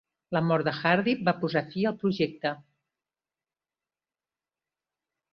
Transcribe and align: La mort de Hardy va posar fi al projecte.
La 0.35 0.39
mort 0.51 0.63
de 0.67 0.71
Hardy 0.77 1.13
va 1.27 1.33
posar 1.43 1.61
fi 1.73 1.83
al 1.89 1.97
projecte. 2.03 2.53